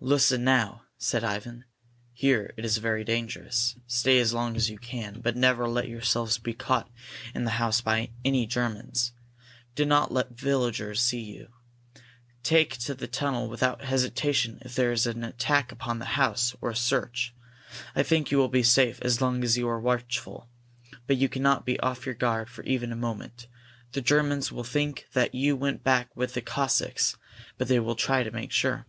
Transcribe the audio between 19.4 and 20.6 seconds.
as you are watchful,